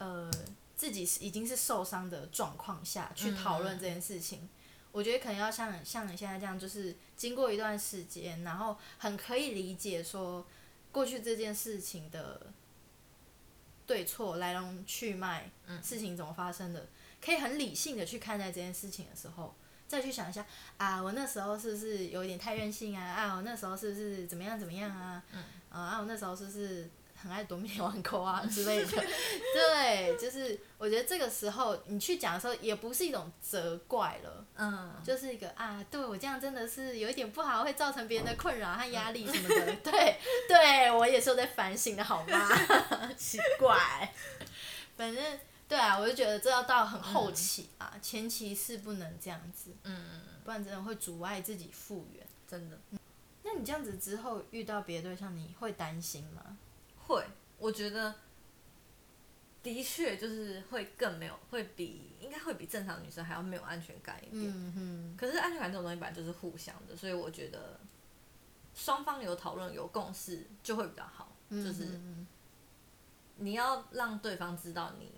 [0.00, 0.30] 呃，
[0.76, 4.48] 自己是已经是受伤的状况下去讨论这件事情，
[4.92, 10.46] 我觉得可能要像像你现在这样，就是经过一段时间，然后很可以理解说
[10.92, 12.46] 过去这件事情的
[13.88, 15.50] 对错、来龙去脉，
[15.82, 16.86] 事情怎么发生的，
[17.24, 19.54] 可以很理性的去看待这件事情的时候，
[19.86, 20.44] 再去想一下
[20.76, 23.04] 啊，我那时候是不是有一点太任性啊？
[23.04, 25.22] 啊，我那时候是不是怎么样怎么样啊？
[25.32, 26.90] 嗯啊，我那时候是不是？
[27.20, 28.86] 很爱夺面玩扣啊 之类的，
[29.52, 42.48] 对，就是我觉得这个时候你去讲的时候，也不是一种责怪了，嗯，就是一个啊，对我这样真的是有一点不好，会造成别人的困扰和压力什么的， 对，对我也是在反省的好吗？
[43.18, 44.14] 奇怪，
[44.96, 45.24] 反正
[45.68, 52.78] 对啊，我就觉得这要到很后期啊，前期是不能这样子，嗯不然真的会阻碍自己复原，真的。
[53.42, 56.56] 那你这样子之后遇到别的对象，你会担心吗？
[57.06, 57.22] 会，
[57.58, 58.14] 我觉得
[59.62, 64.44] 的确就是会更没有，会比应该会比正常女生还要没有安全感一点。
[64.46, 65.16] 嗯哼。
[65.18, 67.78] 可是安全感这种东西本来就是互相的，所以我觉得
[68.74, 71.36] 双方有讨论、有共识就会比较好。
[71.50, 71.98] 就是
[73.36, 75.10] 你要让对方知道你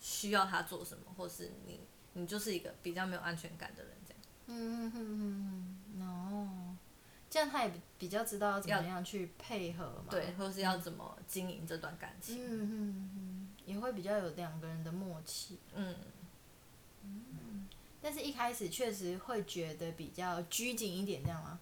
[0.00, 1.80] 需要他做什么，或是你
[2.14, 4.22] 你就是一个比较没有安全感的人，这样。
[4.46, 6.76] 嗯哼哼哼，哦。
[7.30, 15.94] 这样他也比较知道要怎么样去配合嘛，对，或是要怎么经营这段感情，嗯嗯嗯，也会比较有两个人的默契，嗯
[17.04, 17.68] 嗯，
[18.00, 21.60] 但是一开始确实会觉得比较拘谨一点，这样吗？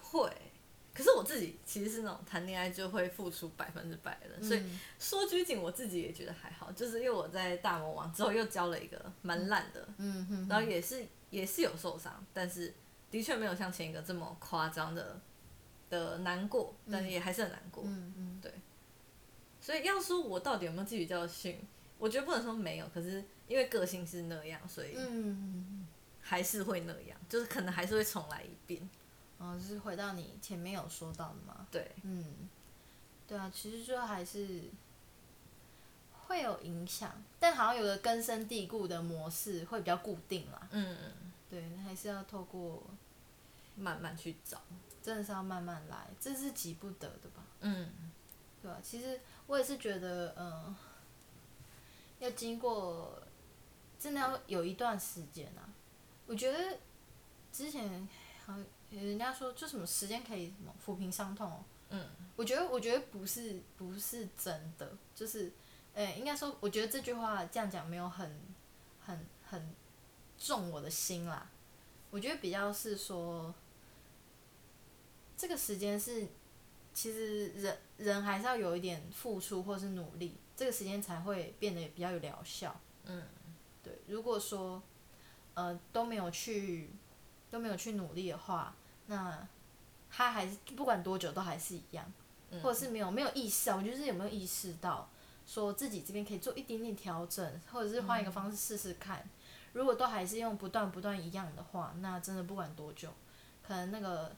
[0.00, 0.32] 会，
[0.94, 4.62] 可是我自己其实是那种谈恋爱就会付出百分之百的，所以
[4.98, 12.72] 说拘谨我自己也觉得还好，就是因为我在大魔王之后又交了一个蛮烂的，嗯哼，然后也是也是有受伤，但是。
[13.10, 15.20] 的确没有像前一个这么夸张的
[15.88, 17.84] 的难过，但是也还是很难过。
[17.86, 18.50] 嗯嗯，对。
[19.60, 21.60] 所以要说我到底有没有汲取教训，
[21.96, 22.90] 我觉得不能说没有。
[22.92, 24.98] 可是因为个性是那样，所以
[26.20, 28.90] 还是会那样，就是可能还是会重来一遍。
[29.38, 31.66] 哦，就是回到你前面有说到的嘛。
[31.70, 31.90] 对。
[32.02, 32.48] 嗯。
[33.26, 34.64] 对啊，其实就还是
[36.26, 40.68] 会有影响，但好像有个根深蒂固的模式会比较固定啦。
[40.70, 41.32] 嗯嗯。
[41.50, 42.82] 对，还是要透过。
[43.76, 44.62] 慢慢去找，
[45.02, 47.42] 真的是要慢慢来，这是急不得的吧？
[47.58, 47.90] 嗯，
[48.62, 48.78] 对啊？
[48.80, 50.76] 其实我也是觉得，嗯，
[52.20, 53.20] 要经过，
[53.98, 55.66] 真的要有一段时间啊。
[56.28, 56.78] 我觉得
[57.52, 58.08] 之前
[58.46, 58.54] 好，
[58.96, 65.52] 人家说就什么时间可以什么抚平伤痛，嗯，我觉得我觉得不是不是真的，就是，
[65.94, 68.40] 诶，应该说，我觉得这句话这样讲没有很
[69.04, 69.74] 很很
[70.38, 71.50] 重我的心啦。
[72.10, 73.54] 我觉得比较是说。
[75.36, 76.28] 这个时间是，
[76.94, 82.80] 其实人人还是要有一点付出或是努力，这个时间才会变得比较有疗效。
[83.06, 83.20] 嗯，
[83.82, 83.98] 对。
[84.06, 84.80] 如果说，
[85.54, 86.88] 呃，都没有去，
[87.50, 88.76] 都没有去努力的话，
[89.06, 89.46] 那
[90.10, 92.04] 他还是不管多久都还是一样，
[92.62, 93.76] 或者是没有没有意识啊？
[93.76, 95.08] 我觉得是有没有意识到，
[95.46, 99.28] 说自己这边可以做一点点调整，或者是换一个方式试试看。
[99.72, 103.08] 如果都还是用不断不断一样的话，那真的不管多久，
[103.66, 104.34] 可能那个。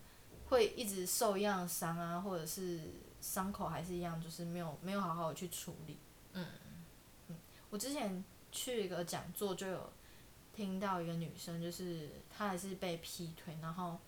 [0.49, 2.83] 会一直受一样伤啊，或者是
[3.21, 5.99] 伤口还是一样，就是没有没有好好的去处理。
[6.35, 6.47] 嗯
[7.27, 7.37] 嗯，
[7.69, 9.93] 我之前去一个讲座，就有
[10.55, 13.99] 听到一个女生，就是她还是被劈腿，然后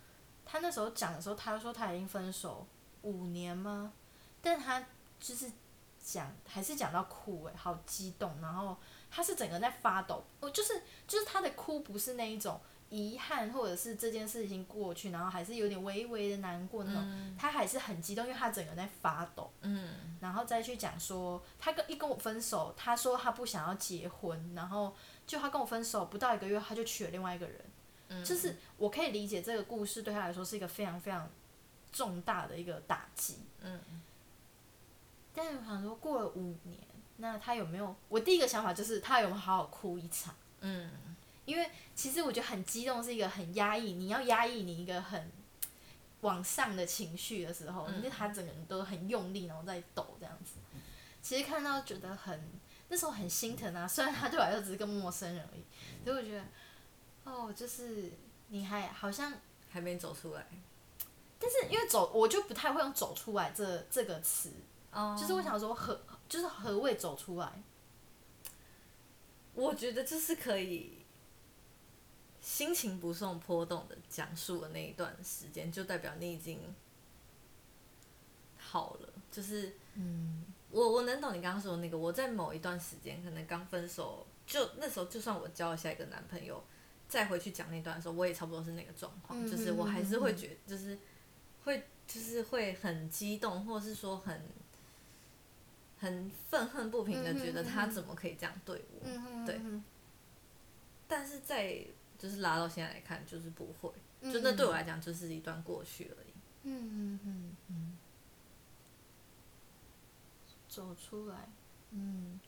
[0.51, 2.67] 她那时候讲的时候，他说他已经分手
[3.03, 3.93] 五年吗？
[4.41, 4.83] 但他
[5.21, 5.53] 就是
[6.03, 8.75] 讲还是讲到哭诶、好激动，然后
[9.11, 12.59] 他是整个人在发抖，我就是就是他的哭不是那一种
[12.89, 19.51] 遗憾或者是这件事情过去，然后还是有点微微的难过那种，他还是很激动，因为他整个人在发抖。
[19.61, 27.61] 嗯然后再去讲说，他跟一跟我分手，他说他不想要结婚，然后就他跟我分手不到一个月，他就娶了另外一个人，
[28.09, 31.31] 嗯就是我可以理解这个故事对他来说是一个非常非常
[31.93, 33.39] 重大的一个打击。
[33.63, 33.81] 嗯
[35.35, 36.79] 但是我想说，过了五年，
[37.19, 37.95] 那他有没有？
[38.09, 40.35] 我第一个想法就是他有没有好好哭一场？
[40.61, 40.91] 嗯
[41.45, 45.31] 因为其实我觉得很激动是一个很压抑，你要压抑你一个很
[46.23, 50.55] 往上的情绪的时候，嗯因为他整个人都很用力，然后在抖这样子。
[51.23, 52.49] 其实看到觉得很
[52.89, 55.63] 那时候很心疼啊，虽然他对我来说只是个陌生人而已，
[56.05, 56.45] 所以我觉得
[57.29, 58.11] 哦，就是
[58.49, 59.33] 你还好像，
[59.69, 60.47] 还没走出来。
[61.39, 64.51] 但是因为走，我就不太会用“走出来这”这个词，
[64.93, 67.63] 哦就是我想说何就是何谓走出来？
[69.55, 70.99] 我觉得就是可以
[72.41, 76.61] 心情不受波动的讲述的那一段时间，就代表你已经
[78.59, 79.09] 好了。
[79.31, 86.63] 就是嗯我我能懂你刚刚说的那个，我在某一段时间可能刚分手，就那时候就算我交了下一个男朋友，
[87.09, 90.99] 再回去讲那段的时候，我也差不多是那个状况，嗯就是我还是会觉就是
[91.65, 94.43] 会就是会很激动，或者是说很
[95.99, 99.83] 很愤恨不平的觉得他怎么可以这样对我，嗯对嗯
[101.09, 101.85] 但是在
[102.19, 103.91] 就是拉到现在来看，就是不会，
[104.23, 106.33] 哼就那对我来讲就是一段过去而已。
[106.65, 107.57] 嗯嗯嗯。
[107.69, 107.99] 嗯，
[110.69, 111.49] 走出来，
[111.93, 112.39] 嗯，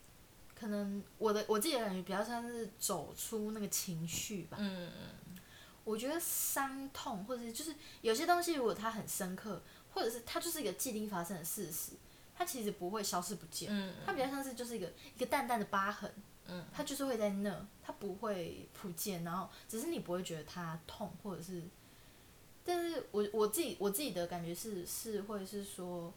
[0.60, 4.58] 可能我的我自己的感觉比较像是走出那个情绪吧。
[4.60, 5.38] 嗯嗯
[5.84, 9.62] 我觉得伤痛，或者是就是有些东西，如果它很深刻，
[9.94, 11.92] 或者是它就是一个既定发生的事实，
[12.36, 13.70] 它其实不会消失不见。
[13.72, 16.12] 嗯它比较像是就是一个一个淡淡的疤痕，
[16.46, 21.62] 嗯它就是会在那，它不会不见，然后只是你不会觉得它痛，或者是，
[22.62, 26.12] 但是我我自己我自己的感觉是是会是说，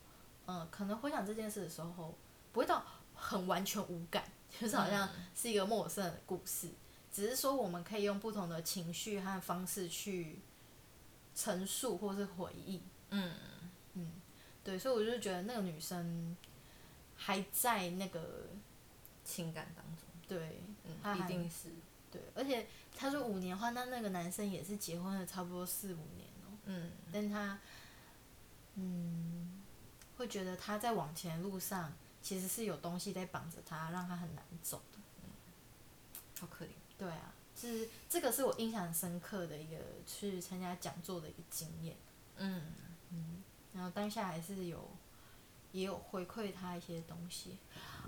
[0.46, 2.14] 嗯、可能回想这件事的时候，
[2.52, 2.86] 不会到
[3.24, 4.24] 很完全无感，
[4.60, 6.70] 就是好像是一个陌生的故事，
[7.12, 10.40] 只是说我们可以用不同的情绪和方式去
[11.34, 13.34] 陈述或是回忆，嗯。
[13.94, 14.12] 嗯
[14.64, 16.36] 对，所以我就觉得那个女生
[17.16, 18.48] 还在那个
[19.24, 20.62] 情感当中，对，
[21.02, 21.70] 她嗯，一定是，
[22.10, 26.92] 对，而且他说五年的话，那那个男生也是结婚了差不多四五年哦、嗯。
[27.12, 27.60] 但他，
[28.76, 29.62] 嗯，
[30.18, 35.00] 会觉得他在往前的路上其实是有东西在绑着他，让他很难走的。
[36.40, 36.70] 好可怜。
[36.98, 41.96] 对啊，是这个是我印象深刻的一个去参加讲座的一个经验。
[42.38, 42.74] 嗯
[43.12, 44.90] 嗯然后当下还是有，
[45.72, 47.58] 也有回馈他一些东西。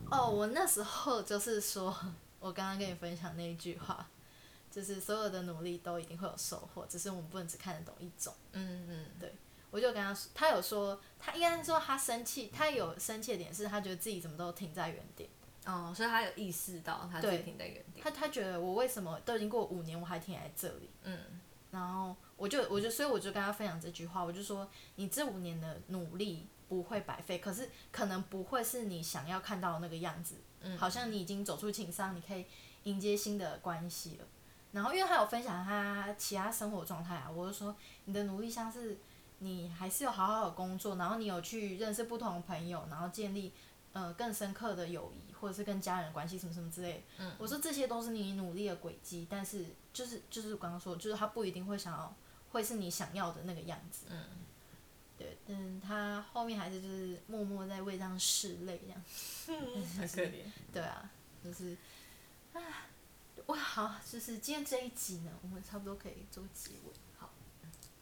[0.10, 1.95] 哦，我那时候就是说，
[2.39, 4.08] 我刚刚跟你分享那一句话，
[4.71, 8.34] 就是所有的努力都一定会有收获，只是我们不能只看得懂一种。
[8.54, 9.06] 嗯嗯
[9.75, 15.29] 我就跟他说，他有说，他应该是说他生气，他有生气的点是他觉得自己怎么都停在原点，
[15.65, 17.99] 哦，所以他有意识到他自己停在原地。
[17.99, 20.89] 他他觉得我为什么都已经过五年，我还停在这里？
[21.03, 21.19] 嗯
[21.71, 32.45] 然后我就我就所以我就跟他分享这句话，我就说你这五年的努力不会白费，可是可能不会是你想要看到的那个样子，嗯好像你已经走出情伤，你可以
[32.83, 34.25] 迎接新的关系了。
[34.71, 38.97] 然后因为他有分享他其他生活状态啊，我就说你的努力像是
[39.39, 43.52] 你还是有好好的工作，然后你有去认识不同的朋友，然后建立
[43.93, 47.00] 呃更深刻的友谊，或者是跟家人关系什么什么之类的。
[47.19, 52.15] 嗯我说这些都是你努力的轨迹，但是就是就是我刚刚说，就是他不一定会想要
[52.52, 54.06] 会是你想要的那个样子。
[54.10, 54.24] 嗯
[55.17, 59.02] 对，但他后面还是就是默默在为这样拭泪这样。
[59.48, 60.43] 嗯，很可怜。
[60.74, 61.10] 对啊，
[61.41, 61.78] 就是
[62.52, 62.60] 啊，
[63.45, 66.91] 哇，好，就是今天这一集呢，我们差不多可以做结尾。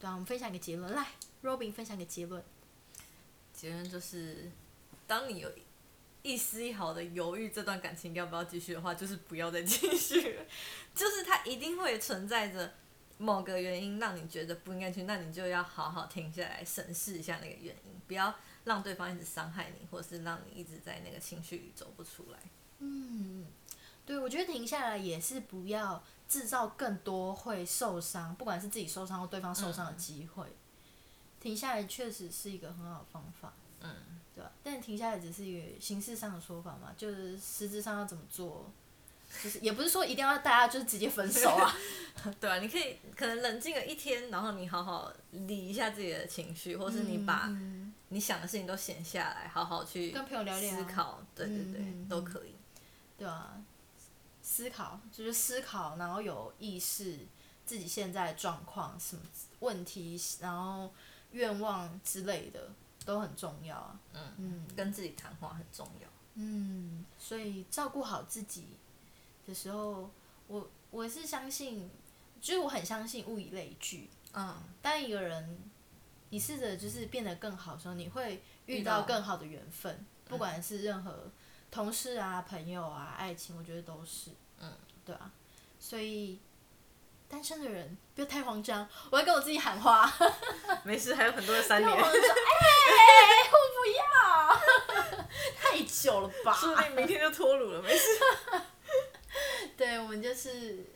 [0.00, 1.06] 对啊，我们分享一个结论，来
[1.42, 2.42] ，Robin 分享一个结论。
[3.52, 4.50] 结论就是，
[5.06, 5.50] 当你有
[6.22, 10.44] 一丝一毫的犹豫这段感情要不要继续的话，就是不要再继续了。
[10.94, 12.74] 就是它一定会存在着
[13.18, 18.34] 某个原因让你觉得不应该去，那你就要好好停下来审视一下那个原因，不要
[18.64, 22.38] 让对方一直伤害你，或是让你一直在那个情绪里走不出来。
[22.80, 23.46] 嗯，
[24.04, 26.02] 对，我觉得停下来也是不要
[26.34, 30.44] 制造更多会受伤，不管是自己受伤或对方受伤的机会。
[31.40, 33.94] 停下来确实是一个很好的方法，嗯，
[34.34, 34.50] 对吧？
[34.64, 38.68] 但停下来只是一个形式上的说法嘛，就是实质上要怎么做，
[39.40, 41.72] 就是也不是说一定要大家就是直接分手啊，
[42.40, 47.48] 对啊，你可以可能冷静了一天，然后你好好理一下自己的情绪，或是你把
[48.08, 52.54] 你想的事情都写下来，好好去跟朋友聊聊思考，对对对，都可以。
[53.16, 53.62] 对啊，
[54.46, 57.18] 思考就是思考，然后有意识
[57.64, 59.22] 自己现在状况什么
[59.60, 60.92] 问题，然后
[61.32, 62.70] 愿望之类的
[63.06, 63.98] 都很重要啊。
[64.12, 66.08] 嗯嗯，跟自己谈话很重要。
[66.34, 68.66] 嗯，所以照顾好自己
[69.46, 70.10] 的时候，
[70.46, 71.90] 我我是相信，
[72.38, 74.10] 就是我很相信物以类聚。
[74.34, 74.54] 嗯。
[74.82, 75.58] 当一个人，
[76.28, 81.30] 你试着就是变得更好的时候，你会遇到更好的缘分，不管是任何
[81.74, 84.30] 同事啊、朋友啊、爱情，我觉得都是。
[84.60, 84.72] 嗯。
[85.04, 85.28] 对啊。
[85.80, 86.40] 所以，
[87.28, 90.08] 单身的人不要太慌张，我要跟我自己喊话。
[90.84, 91.90] 没事，还有很多的三年。
[91.98, 92.00] 哎，
[93.50, 95.24] 我不要。
[95.60, 96.54] 太久了吧？
[96.54, 98.06] 说不定明天就脱乳了，没事。
[99.76, 100.86] 对，我们就是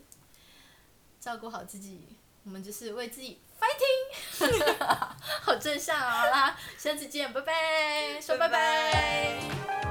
[1.18, 4.76] 照顾好自己，我们就是为自己 fighting，
[5.42, 6.10] 好正向啊！
[6.20, 9.87] 好啦，下次见，拜拜，说拜拜。